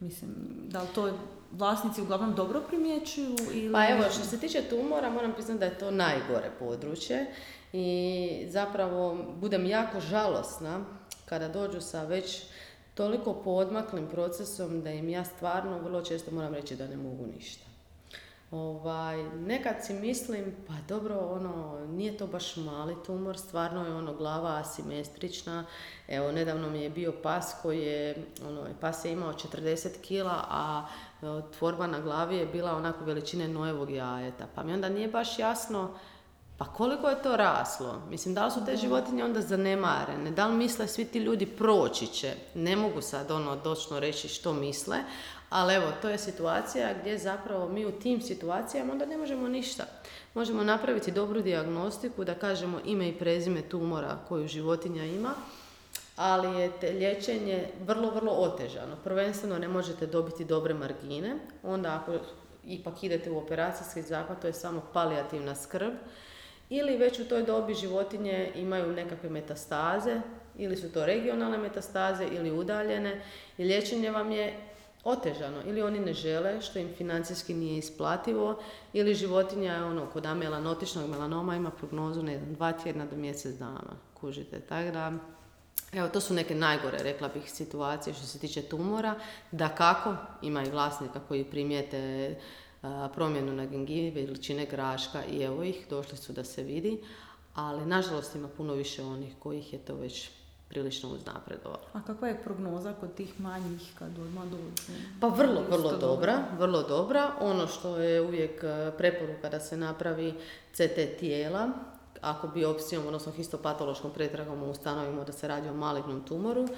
[0.00, 0.30] Mislim,
[0.68, 1.18] da li to
[1.52, 3.36] vlasnici uglavnom dobro primjećuju?
[3.52, 3.72] Ili...
[3.72, 7.26] Pa evo, što se tiče tumora, moram priznati da je to najgore područje
[7.72, 10.84] i zapravo budem jako žalosna
[11.24, 12.42] kada dođu sa već
[12.94, 17.65] toliko podmaklim procesom da im ja stvarno vrlo često moram reći da ne mogu ništa.
[18.50, 24.14] Ovaj, nekad si mislim, pa dobro, ono, nije to baš mali tumor, stvarno je ono
[24.14, 25.64] glava asimetrična.
[26.08, 30.86] Evo, nedavno mi je bio pas koji je, ono, pas je imao 40 kila, a
[31.22, 31.26] e,
[31.58, 34.46] tvorba na glavi je bila onako veličine nojevog jajeta.
[34.54, 35.90] Pa mi onda nije baš jasno,
[36.58, 38.02] pa koliko je to raslo?
[38.10, 40.30] Mislim, da li su te životinje onda zanemarene?
[40.30, 42.34] Da li misle svi ti ljudi proći će?
[42.54, 44.96] Ne mogu sad ono točno reći što misle,
[45.50, 49.84] ali evo, to je situacija gdje zapravo mi u tim situacijama onda ne možemo ništa.
[50.34, 55.34] Možemo napraviti dobru dijagnostiku da kažemo ime i prezime tumora koju životinja ima,
[56.16, 58.96] ali je te liječenje vrlo, vrlo otežano.
[59.04, 62.18] Prvenstveno ne možete dobiti dobre margine, onda ako
[62.64, 65.92] ipak idete u operacijski zahvat, to je samo palijativna skrb,
[66.70, 70.20] ili već u toj dobi životinje imaju nekakve metastaze,
[70.58, 73.20] ili su to regionalne metastaze ili udaljene
[73.58, 74.54] i liječenje vam je
[75.06, 75.62] otežano.
[75.66, 78.58] Ili oni ne žele, što im financijski nije isplativo,
[78.92, 83.54] ili životinja je ono, kod amelanotičnog melanoma ima prognozu, ne znam, dva tjedna do mjesec
[83.54, 84.60] dana, kužite.
[84.60, 85.12] Tako da,
[85.92, 89.14] evo, to su neke najgore, rekla bih, situacije što se tiče tumora.
[89.52, 92.34] Da kako, ima i vlasnika koji primijete
[93.14, 97.00] promjenu na gengivi, veličine graška i evo ih, došli su da se vidi,
[97.54, 100.30] ali nažalost ima puno više onih kojih je to već
[100.68, 101.82] prilično uznapredovalo.
[101.92, 104.92] A kakva je prognoza kod tih manjih kad odmah dođu?
[105.20, 107.30] Pa vrlo, vrlo dobra, vrlo dobra.
[107.40, 110.34] Ono što je uvijek e, preporuka da se napravi
[110.72, 111.68] CT tijela,
[112.20, 116.68] ako biopsijom, odnosno histopatološkom pretragom ustanovimo da se radi o malignom tumoru,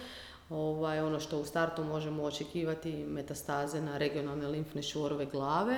[0.51, 5.77] ovaj, ono što u startu možemo očekivati metastaze na regionalne limfne švorove glave,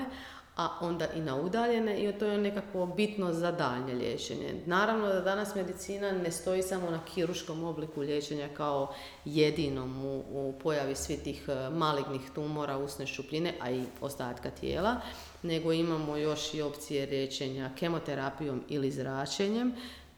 [0.60, 4.54] a onda i na udaljene i to je nekako bitno za daljnje liječenje.
[4.66, 8.94] Naravno da danas medicina ne stoji samo na kiruškom obliku liječenja kao
[9.24, 15.00] jedinom u, u pojavi svih tih e, malignih tumora usne šupljine, a i ostatka tijela,
[15.42, 19.74] nego imamo još i opcije liječenja kemoterapijom ili zračenjem,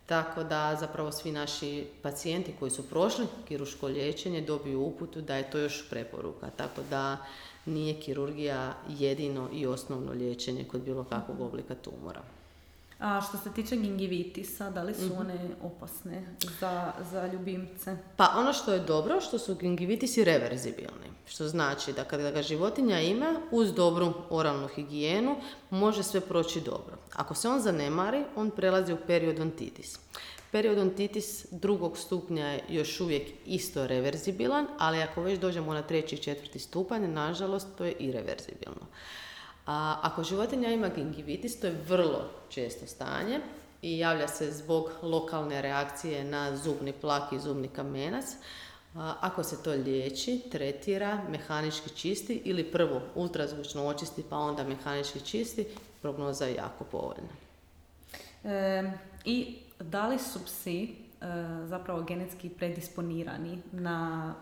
[0.06, 5.50] tako da zapravo svi naši pacijenti koji su prošli kiruško liječenje dobiju uputu da je
[5.50, 6.50] to još preporuka.
[6.56, 7.16] Tako da
[7.66, 12.22] nije kirurgija jedino i osnovno liječenje kod bilo kakvog oblika tumora.
[13.02, 15.18] A što se tiče gingivitisa, da li su mhm.
[15.20, 17.96] one opasne za, za ljubimce?
[18.16, 21.12] Pa ono što je dobro, što su gingivitisi reverzibilni.
[21.26, 25.36] Što znači da kada ga životinja ima, uz dobru oralnu higijenu,
[25.70, 26.96] može sve proći dobro.
[27.14, 29.98] Ako se on zanemari, on prelazi u periodontitis.
[30.52, 36.18] Periodontitis drugog stupnja je još uvijek isto reverzibilan, ali ako već dođemo na treći i
[36.18, 38.86] četvrti stupanj, nažalost, to je i reverzibilno.
[39.66, 43.40] A ako životinja ima gingivitis, to je vrlo često stanje
[43.82, 48.24] i javlja se zbog lokalne reakcije na zubni plak i zubni kamenac.
[48.94, 55.66] ako se to liječi, tretira, mehanički čisti ili prvo ultrazvučno očisti pa onda mehanički čisti,
[56.02, 57.28] prognoza je jako povoljna.
[58.44, 58.92] E,
[59.24, 59.61] I
[59.92, 61.26] da li su psi e,
[61.64, 64.34] zapravo genetski predisponirani na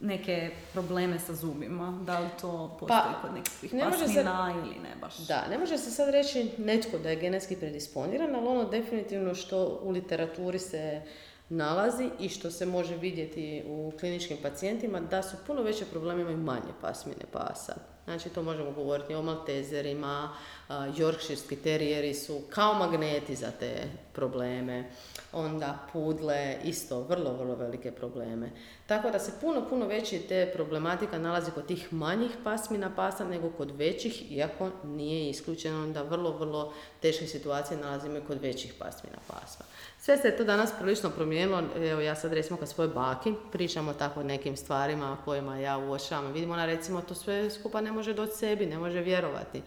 [0.00, 2.00] neke probleme sa zubima?
[2.06, 5.18] Da li to postoji pa, kod nekakvih pasmina ili ne baš?
[5.18, 9.80] Da, ne može se sad reći netko da je genetski predisponiran, ali ono definitivno što
[9.82, 11.02] u literaturi se
[11.48, 16.36] nalazi i što se može vidjeti u kliničkim pacijentima, da su puno veće probleme imaju
[16.36, 17.74] manje pasmine pasa.
[18.04, 20.36] Znači to možemo govoriti o maltezerima,
[20.68, 24.90] Yorkshirski terijeri su kao magneti za te probleme.
[25.32, 28.50] Onda pudle, isto vrlo, vrlo velike probleme.
[28.86, 33.50] Tako da se puno, puno veći te problematika nalazi kod tih manjih pasmina pasa nego
[33.50, 39.18] kod većih, iako nije isključeno da vrlo, vrlo teške situacije nalazimo i kod većih pasmina
[39.26, 39.64] pasa.
[40.00, 44.20] Sve se to danas prilično promijenilo, evo ja sad recimo kad svoj baki pričamo tako
[44.20, 46.32] o nekim stvarima kojima ja uočavam.
[46.32, 49.62] Vidimo ona recimo to sve skupa ne može doći sebi, ne može vjerovati.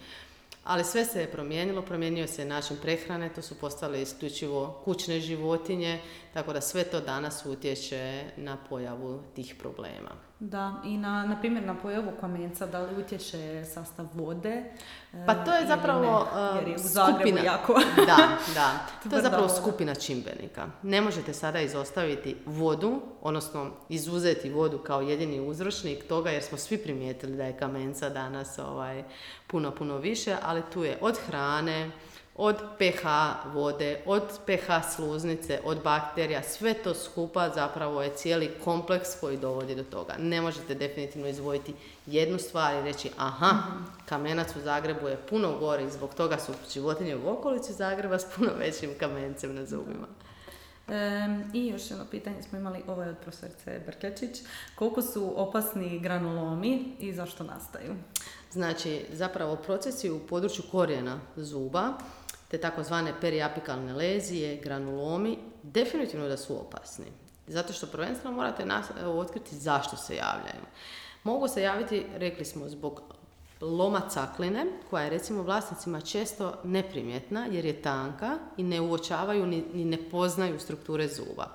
[0.63, 6.00] Ali sve se je promijenilo, promijenio se način prehrane, to su postale isključivo kućne životinje,
[6.34, 10.31] tako da sve to danas utječe na pojavu tih problema.
[10.44, 14.64] Da, i na, na primjer na pojavu kamenca, da li utječe sastav vode?
[15.26, 17.42] Pa to je zapravo Jer je u skupina.
[17.42, 17.74] jako.
[17.96, 18.18] da,
[18.54, 18.72] da.
[19.10, 20.68] To je zapravo skupina čimbenika.
[20.84, 26.78] Ne možete sada izostaviti vodu, odnosno izuzeti vodu kao jedini uzročnik toga jer smo svi
[26.78, 29.04] primijetili da je kamenca danas ovaj,
[29.48, 31.92] puno, puno više, ali tu je od hrane,
[32.36, 33.06] od pH
[33.54, 39.76] vode, od pH sluznice, od bakterija, sve to skupa zapravo je cijeli kompleks koji dovodi
[39.76, 40.15] do toga.
[40.20, 41.74] Ne možete definitivno izvojiti
[42.06, 43.84] jednu stvar i reći aha, mhm.
[44.06, 48.50] kamenac u Zagrebu je puno gori, zbog toga su životinje u okolici Zagreba s puno
[48.60, 50.08] većim kamencem na zubima.
[51.54, 54.38] I još jedno pitanje smo imali, ovo je od profesorice Brkečić.
[54.76, 57.96] Koliko su opasni granulomi i zašto nastaju?
[58.52, 61.94] Znači, zapravo procesi u području korijena zuba,
[62.52, 67.06] te takozvane periapikalne lezije, granulomi, definitivno da su opasni.
[67.48, 70.64] Zato što prvenstveno morate nas, otkriti zašto se javljaju.
[71.24, 73.02] Mogu se javiti, rekli smo, zbog
[73.62, 79.64] loma cakline, koja je recimo vlasnicima često neprimjetna jer je tanka i ne uočavaju ni,
[79.74, 81.48] ni ne poznaju strukture zuba.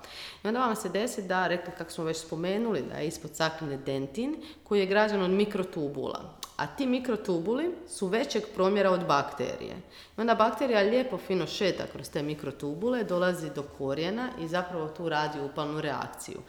[0.45, 3.77] I onda vam se desi da, rekli kako smo već spomenuli, da je ispod cakline
[3.77, 6.37] dentin koji je građan od mikrotubula.
[6.57, 9.77] A ti mikrotubuli su većeg promjera od bakterije.
[10.17, 15.09] I onda bakterija lijepo fino šeta kroz te mikrotubule, dolazi do korijena i zapravo tu
[15.09, 16.41] radi upalnu reakciju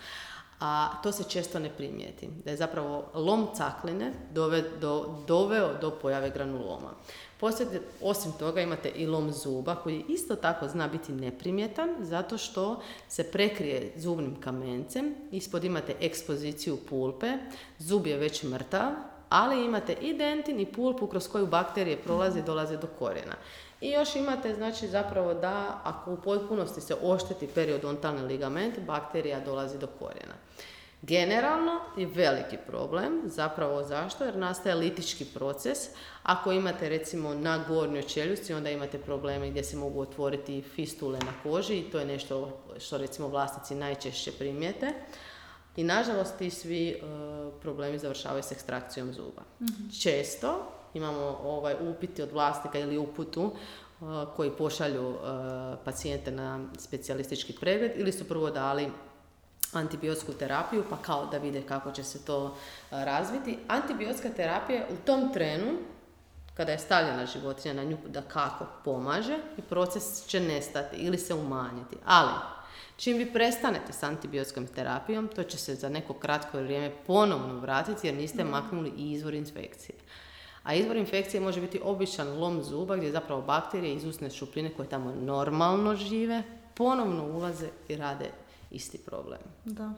[0.59, 2.29] a to se često ne primijeti.
[2.45, 6.91] Da je zapravo lom cakline dove, do, doveo do pojave granuloma.
[7.39, 12.81] Poslije, osim toga imate i lom zuba koji isto tako zna biti neprimjetan zato što
[13.07, 17.33] se prekrije zubnim kamencem, ispod imate ekspoziciju pulpe,
[17.79, 18.91] zub je već mrtav,
[19.29, 23.35] ali imate i dentin i pulpu kroz koju bakterije prolaze i dolaze do korijena.
[23.81, 29.77] I još imate znači zapravo da ako u potpunosti se ošteti periodontalni ligament, bakterija dolazi
[29.77, 30.33] do korijena.
[31.01, 34.23] Generalno je veliki problem, zapravo zašto?
[34.23, 35.77] Jer nastaje litički proces.
[36.23, 41.33] Ako imate recimo na gornjoj čeljusti, onda imate probleme gdje se mogu otvoriti fistule na
[41.43, 44.93] koži i to je nešto što recimo vlasnici najčešće primijete.
[45.77, 46.95] I nažalost ti svi e,
[47.61, 49.41] problemi završavaju s ekstrakcijom zuba.
[49.61, 49.89] Mhm.
[50.01, 55.17] Često imamo ovaj upiti od vlasnika ili uputu uh, koji pošalju uh,
[55.85, 58.91] pacijente na specijalistički pregled ili su prvo dali
[59.73, 62.51] antibiotsku terapiju pa kao da vide kako će se to uh,
[62.89, 63.59] razviti.
[63.67, 65.71] Antibiotska terapija u tom trenu
[66.53, 71.33] kada je stavljena životinja na nju da kako pomaže i proces će nestati ili se
[71.33, 71.97] umanjiti.
[72.05, 72.31] Ali,
[72.95, 78.07] čim vi prestanete s antibiotskom terapijom, to će se za neko kratko vrijeme ponovno vratiti
[78.07, 78.51] jer niste mhm.
[78.51, 79.95] maknuli i izvor infekcije.
[80.63, 84.89] A izvor infekcije može biti običan lom zuba gdje zapravo bakterije iz usne šupljine koje
[84.89, 88.31] tamo normalno žive ponovno ulaze i rade
[88.71, 89.39] isti problem.
[89.65, 89.93] Da.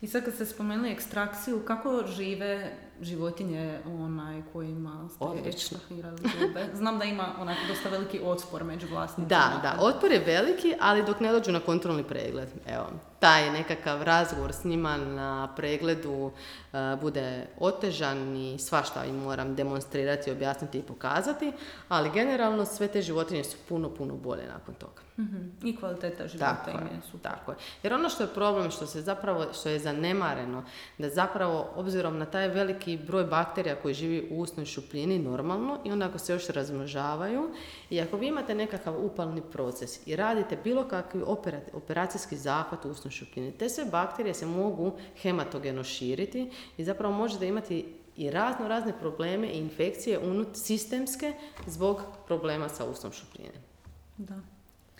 [0.00, 6.66] I sad kad ste spomenuli ekstrakciju, kako žive životinje onaj kojima ste ekstrahirali zube?
[6.74, 9.28] Znam da ima onaj dosta veliki otpor među vlasnicima.
[9.28, 12.48] Da, da, otpor je veliki, ali dok ne dođu na kontrolni pregled.
[12.66, 12.86] Evo,
[13.24, 16.30] taj nekakav razgovor s njima na pregledu
[16.72, 21.52] e, bude otežan i svašta im moram demonstrirati, objasniti i pokazati,
[21.88, 25.02] ali generalno sve te životinje su puno, puno bolje nakon toga.
[25.18, 27.30] mm I kvaliteta života tako im je super.
[27.30, 27.56] Tako je.
[27.82, 30.64] Jer ono što je problem, što se zapravo, što je zanemareno,
[30.98, 35.92] da zapravo obzirom na taj veliki broj bakterija koji živi u usnoj šupljini normalno i
[35.92, 37.50] onda ako se još razmnožavaju
[37.90, 41.22] i ako vi imate nekakav upalni proces i radite bilo kakvi
[41.72, 44.92] operacijski zahvat u usnoj šupljini, te sve bakterije se mogu
[45.22, 51.32] hematogeno širiti i zapravo možete imati i razno razne probleme i infekcije unut sistemske
[51.66, 53.54] zbog problema sa usnom šupljine.
[54.18, 54.34] Da.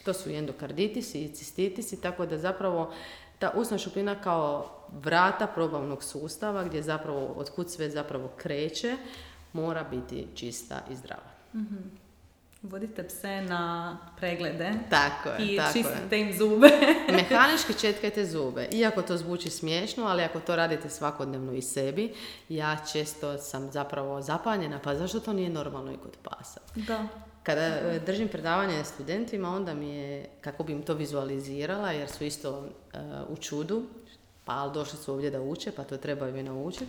[0.05, 2.93] To su endokarditisi i cistitisi, tako da zapravo
[3.39, 8.97] ta usna šupljina kao vrata probavnog sustava gdje zapravo, otkud sve zapravo kreće,
[9.53, 11.31] mora biti čista i zdrava.
[11.55, 12.05] mm
[12.65, 16.69] Vodite pse na preglede tako je, i tako čistite im zube.
[17.17, 18.69] Mehanički četkajte zube.
[18.73, 22.15] Iako to zvuči smiješno, ali ako to radite svakodnevno i sebi,
[22.49, 26.61] ja često sam zapravo zapanjena, pa zašto to nije normalno i kod pasa?
[26.75, 27.09] Da.
[27.45, 32.25] Kada e, držim predavanje studentima, onda mi je, kako bi im to vizualizirala, jer su
[32.25, 33.83] isto e, u čudu,
[34.45, 36.87] pa došli su ovdje da uče, pa to trebaju i naučiti,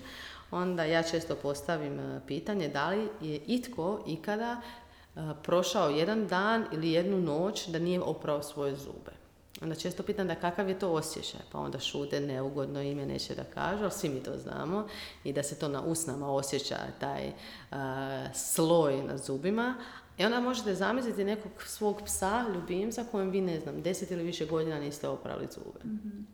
[0.52, 4.62] onda ja često postavim e, pitanje da li je itko ikada
[5.44, 9.12] prošao jedan dan ili jednu noć da nije oprao svoje zube.
[9.62, 13.44] Onda često pitam da kakav je to osjećaj, pa onda šute, neugodno ime neće da
[13.44, 14.88] kažu, ali svi mi to znamo
[15.24, 17.32] i da se to na usnama osjeća, taj
[18.34, 19.76] sloj na zubima,
[20.18, 24.46] i onda možete zamisliti nekog svog psa, ljubimca, kojem vi, ne znam, deset ili više
[24.46, 25.80] godina niste oprali zube.
[25.84, 26.28] mm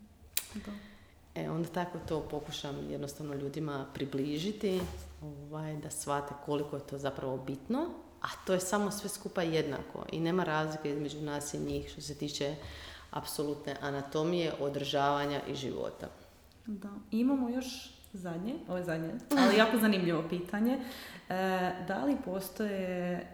[1.36, 4.82] E, onda tako to pokušam jednostavno ljudima približiti,
[5.22, 7.90] ovaj, da shvate koliko je to zapravo bitno,
[8.22, 12.02] a to je samo sve skupa jednako i nema razlike između nas i njih što
[12.02, 12.56] se tiče
[13.12, 16.08] apsolutne anatomije, održavanja i života.
[16.66, 16.90] Da.
[17.12, 20.78] imamo još zadnje, ovo je zadnje, ali jako zanimljivo pitanje.
[21.30, 23.26] E, da li postoje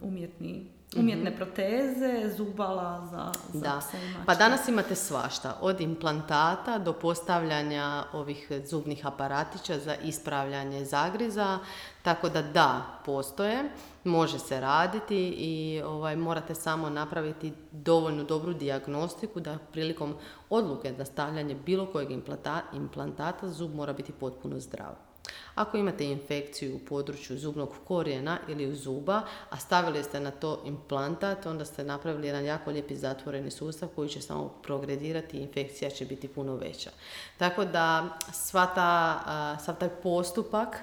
[0.00, 3.78] umjetni Umjetne proteze, zubala za, za Da.
[3.80, 10.84] pse i Pa danas imate svašta, od implantata do postavljanja ovih zubnih aparatića za ispravljanje
[10.84, 11.58] zagriza,
[12.02, 13.70] tako da da, postoje,
[14.04, 20.14] može se raditi i ovaj, morate samo napraviti dovoljno dobru dijagnostiku da prilikom
[20.50, 25.07] odluke na stavljanje bilo kojeg implanta- implantata zub mora biti potpuno zdrav.
[25.54, 30.62] Ako imate infekciju u području zubnog korijena ili u zuba, a stavili ste na to
[30.64, 35.90] implantat, onda ste napravili jedan jako lijepi zatvoreni sustav koji će samo progredirati i infekcija
[35.90, 36.90] će biti puno veća.
[37.38, 40.76] Tako da sva ta, sav taj postupak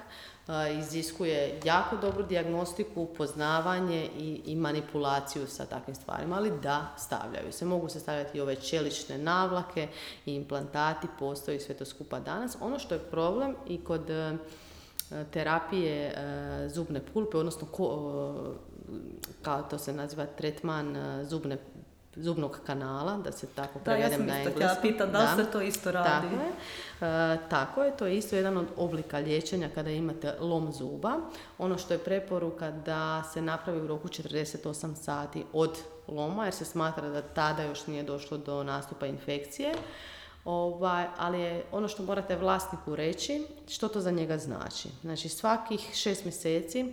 [0.78, 7.64] iziskuje jako dobru dijagnostiku, poznavanje i, i manipulaciju sa takvim stvarima, ali da, stavljaju se.
[7.64, 9.88] Mogu se stavljati i ove čelične navlake
[10.26, 12.56] i implantati, postoji sve to skupa danas.
[12.60, 14.36] Ono što je problem i kod e,
[15.30, 17.66] terapije e, zubne pulpe, odnosno
[19.42, 21.58] kao to se naziva tretman e, zubne
[22.16, 24.78] zubnog kanala, da se tako Da, ja prevedem sam na isto engleskom.
[24.78, 26.26] htjela pitat, da li se to isto radi?
[26.28, 27.34] Tako je.
[27.34, 31.12] E, tako je, to je isto jedan od oblika liječenja kada imate lom zuba.
[31.58, 36.64] Ono što je preporuka da se napravi u roku 48 sati od loma, jer se
[36.64, 39.74] smatra da tada još nije došlo do nastupa infekcije.
[40.44, 44.88] Ovaj, ali je ono što morate vlasniku reći, što to za njega znači.
[45.02, 46.92] Znači svakih šest mjeseci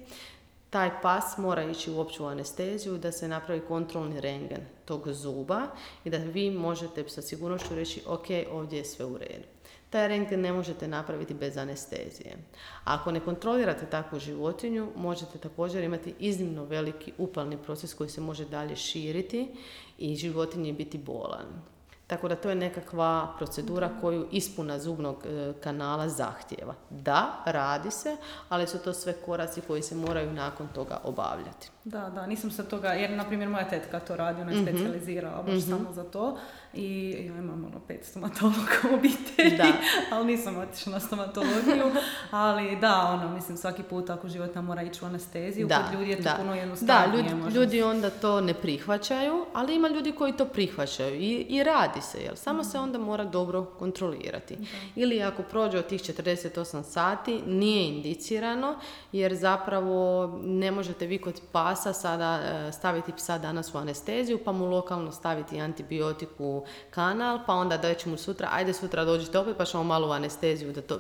[0.74, 5.62] taj pas mora ići u opću anesteziju da se napravi kontrolni rengen tog zuba
[6.04, 9.48] i da vi možete sa sigurnošću reći ok, ovdje je sve u redu.
[9.90, 12.38] Taj rengen ne možete napraviti bez anestezije.
[12.84, 18.46] Ako ne kontrolirate takvu životinju, možete također imati iznimno veliki upalni proces koji se može
[18.46, 19.48] dalje širiti
[19.98, 21.73] i životinji biti bolan.
[22.08, 26.74] Tako da to je nekakva procedura koju ispuna zubnog e, kanala zahtjeva.
[26.90, 28.18] Da, radi se,
[28.50, 31.70] ali su to sve koraci koji se moraju nakon toga obavljati.
[31.84, 34.66] Da, da, nisam se toga, jer na primjer moja tetka to radi, ona je Mhm.
[34.68, 36.38] specijalizirala baš samo za to
[36.74, 39.74] i ja imam ono pet stomatologa u obitelji, Da.
[40.12, 41.92] ali nisam otišla na stomatologiju,
[42.32, 46.18] ali da, ono, mislim svaki put ako životinja mora ići u anesteziju, kod ljudi je
[46.18, 46.36] to da.
[46.38, 47.24] puno Da, jednostavnije.
[47.24, 47.60] ljudi, možda.
[47.60, 52.22] ljudi onda to ne prihvaćaju, ali ima ljudi koji to prihvaćaju i, i radi se,
[52.22, 52.36] jel?
[52.36, 54.58] Samo se onda mora dobro kontrolirati.
[54.96, 58.76] Ili ako prođe od tih 48 sati, nije indicirano,
[59.12, 64.52] jer zapravo ne možete vi kod pasa sada e, staviti psa danas u anesteziju, pa
[64.52, 66.30] mu lokalno staviti antibiotik
[66.64, 70.12] u kanal, pa onda doći mu sutra, ajde sutra dođite opet pa ćemo malo u
[70.12, 71.00] anesteziju, da to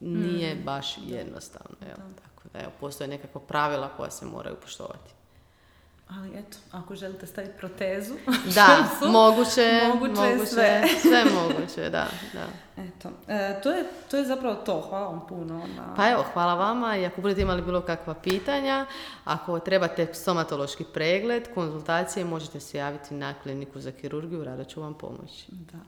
[0.00, 1.76] nije baš jednostavno.
[1.80, 1.96] Jel?
[1.96, 5.19] Tako da, evo, postoje nekakva pravila koja se moraju poštovati.
[6.18, 8.14] Ali eto, ako želite staviti protezu,
[8.54, 10.82] Da, su moguće, moguće moguće, sve.
[11.00, 12.46] sve moguće, da, da.
[12.82, 15.94] Eto, e, to, je, to je zapravo to, hvala vam puno na...
[15.96, 18.86] Pa evo, hvala vama i ako budete imali bilo kakva pitanja,
[19.24, 24.94] ako trebate stomatološki pregled, konzultacije, možete se javiti na kliniku za kirurgiju, rado ću vam
[24.94, 25.46] pomoći.
[25.50, 25.78] Da.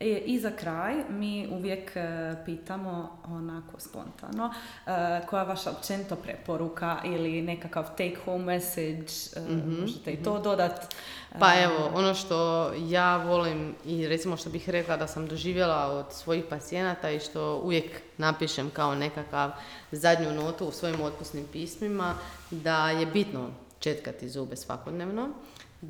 [0.00, 4.54] E, I za kraj mi uvijek e, pitamo onako spontano
[4.86, 9.40] e, koja je vaša općenito preporuka ili nekakav take home message, e,
[9.80, 10.94] možete i to dodat.
[11.38, 16.06] Pa evo, ono što ja volim i recimo što bih rekla da sam doživjela od
[16.12, 19.50] svojih pacijenata i što uvijek napišem kao nekakav
[19.92, 22.14] zadnju notu u svojim otpusnim pismima,
[22.50, 25.28] da je bitno četkati zube svakodnevno,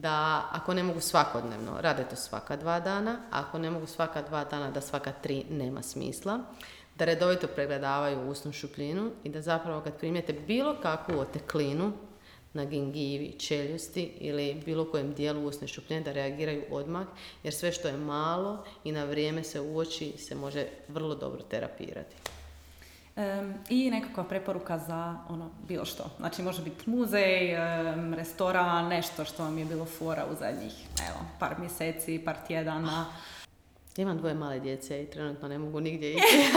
[0.01, 4.45] da ako ne mogu svakodnevno, rade to svaka dva dana, ako ne mogu svaka dva
[4.45, 6.38] dana, da svaka tri nema smisla,
[6.95, 11.92] da redovito pregledavaju usnu šupljinu i da zapravo kad primijete bilo kakvu oteklinu,
[12.55, 17.07] na gingivi, čeljusti ili bilo kojem dijelu usne šupljine da reagiraju odmah,
[17.42, 22.16] jer sve što je malo i na vrijeme se uoči se može vrlo dobro terapirati.
[23.16, 26.04] Em, I nekakva preporuka za ono, bilo što.
[26.18, 30.72] Znači može biti muzej, em, restoran, nešto što vam je bilo fora u zadnjih
[31.08, 33.06] evo, par mjeseci, par tjedana.
[33.96, 36.52] Ja imam dvoje male djece i trenutno ne mogu nigdje ići.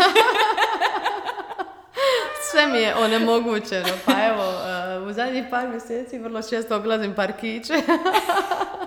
[2.51, 7.73] Sve mi je onemogućeno, pa evo, eh, u zadnjih par mjeseci vrlo često obilazim parkiće.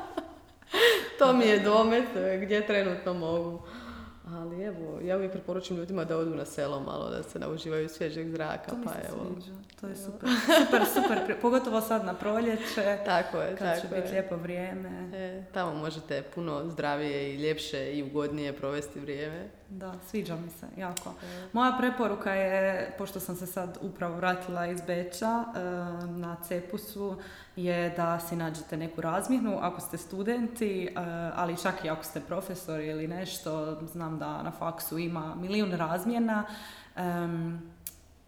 [1.19, 3.63] to mi je domet eh, gdje trenutno mogu.
[4.33, 8.29] Ali evo, ja uvijek preporučujem ljudima da odu na selo malo, da se nauživaju svježeg
[8.31, 9.27] zraka, To mi pa se evo.
[9.35, 9.53] sviđa.
[9.81, 10.29] To je super.
[10.65, 11.37] Super, super.
[11.43, 14.13] Pogotovo sad na proljeće, Tako je, kad će tako biti je.
[14.13, 15.11] lijepo vrijeme.
[15.15, 19.49] E, tamo možete puno zdravije i ljepše i ugodnije provesti vrijeme.
[19.69, 21.15] Da, sviđa mi se, jako.
[21.53, 25.61] Moja preporuka je, pošto sam se sad upravo vratila iz Beča e,
[26.07, 27.17] na Cepusu,
[27.57, 30.91] je da si nađete neku razmjenu ako ste studenti, e,
[31.35, 36.45] ali čak i ako ste profesori ili nešto, znam da na faksu ima milijun razmjena.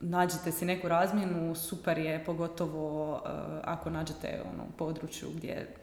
[0.01, 3.21] Nađete si neku razmjenu, super je, pogotovo uh,
[3.65, 5.75] ako nađete ono, području gdje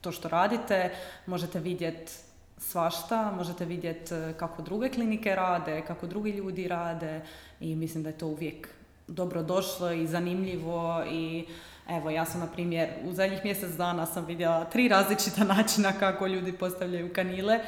[0.00, 0.92] to što radite,
[1.26, 2.12] možete vidjeti
[2.58, 7.20] svašta, možete vidjeti kako druge klinike rade, kako drugi ljudi rade
[7.60, 8.68] i mislim da je to uvijek
[9.06, 11.46] dobro došlo i zanimljivo i
[11.90, 16.26] evo ja sam na primjer u zadnjih mjesec dana sam vidjela tri različita načina kako
[16.26, 17.60] ljudi postavljaju kanile e,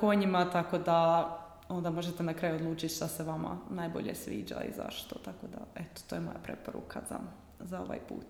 [0.00, 1.28] konjima, tako da
[1.68, 5.18] onda možete na kraju odlučiti šta se vama najbolje sviđa i zašto.
[5.24, 7.18] Tako da, eto, to je moja preporuka za,
[7.60, 8.26] za ovaj put.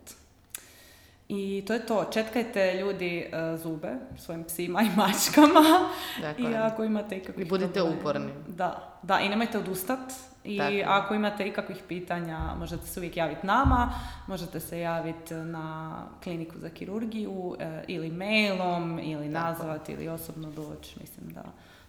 [1.29, 2.05] I to je to.
[2.13, 5.89] Četkajte ljudi e, zube svojim psima i mačkama.
[6.21, 6.51] Dakle.
[6.51, 8.33] I ako imate ikakvih I budite uporni.
[8.49, 9.21] Da, da.
[9.21, 10.15] I nemojte odustati.
[10.45, 13.93] I ako imate ikakvih pitanja, možete se uvijek javiti nama,
[14.27, 21.01] možete se javiti na kliniku za kirurgiju e, ili mailom ili nazvati ili osobno doći.
[21.01, 21.43] Mislim da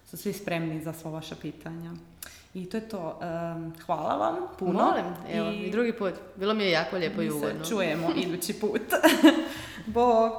[0.06, 1.92] su svi spremni za sva vaša pitanja.
[2.54, 3.20] I to je to.
[3.86, 4.72] hvala vam puno.
[4.72, 6.14] Molim, evo, i, drugi put.
[6.36, 7.64] Bilo mi je jako lijepo i ugodno.
[7.64, 8.82] čujemo idući put.
[9.86, 10.32] Bog!